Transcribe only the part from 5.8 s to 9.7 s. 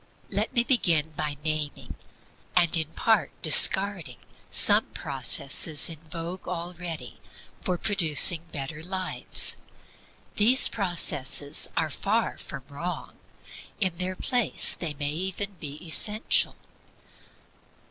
in vogue already for producing better lives.